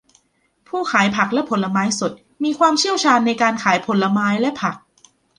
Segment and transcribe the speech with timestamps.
[0.67, 2.11] ผู้ขายผักและผลไม้สด
[2.43, 4.75] มีความเชี่ยวชาญในการขายผลไม้และผัก